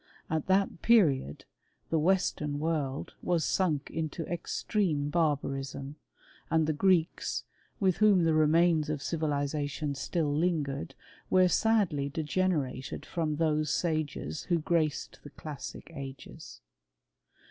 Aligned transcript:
At 0.31 0.47
that 0.47 0.81
period 0.81 1.45
the 1.91 1.99
western 1.99 2.57
world, 2.57 3.13
was 3.21 3.45
sunk 3.45 3.91
into 3.91 4.25
extreme 4.25 5.09
barbarism, 5.09 5.95
and 6.49 6.67
*ke 6.67 6.75
Greeks, 6.75 7.43
with 7.79 7.97
whom 7.97 8.23
the 8.23 8.33
remains 8.33 8.89
of 8.89 9.03
civilization 9.03 9.93
still 9.93 10.41
'ingered, 10.43 10.95
were 11.29 11.47
sadly 11.47 12.09
degenerated 12.09 13.05
from 13.05 13.35
those 13.35 13.69
sages 13.69 14.45
Ho 14.45 14.55
OTaced 14.55 15.21
the 15.21 15.29
classic 15.29 15.91
ao^es. 15.93 16.61